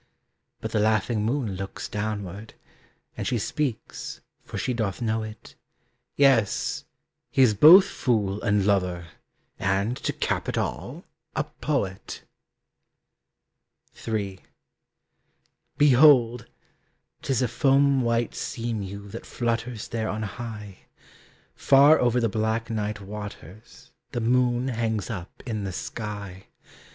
But 0.61 0.71
the 0.71 0.79
laughing 0.79 1.23
moon 1.23 1.55
looks 1.57 1.87
downward, 1.87 2.55
And 3.15 3.27
she 3.27 3.37
speaks, 3.37 4.19
for 4.43 4.57
she 4.57 4.73
doth 4.73 4.99
know 4.99 5.21
it: 5.21 5.53
"Yes, 6.15 6.85
he 7.29 7.43
is 7.43 7.53
both 7.53 7.85
fool 7.85 8.41
and 8.41 8.65
lover, 8.65 9.09
And, 9.59 9.95
to 9.97 10.11
cap 10.11 10.49
it 10.49 10.57
all, 10.57 11.05
a 11.35 11.43
poet!" 11.43 12.23
III. 14.07 14.39
Behold! 15.77 16.47
'tis 17.21 17.43
a 17.43 17.47
foam 17.47 18.01
white 18.01 18.33
sea 18.33 18.73
mew 18.73 19.07
That 19.07 19.27
flutters 19.27 19.87
there 19.87 20.09
on 20.09 20.23
high. 20.23 20.79
Far 21.53 21.99
over 21.99 22.19
the 22.19 22.27
black 22.27 22.71
night 22.71 23.01
waters 23.01 23.91
The 24.13 24.21
moon 24.21 24.69
hangs 24.69 25.11
up 25.11 25.43
in 25.45 25.63
the 25.63 25.71
sky. 25.71 26.47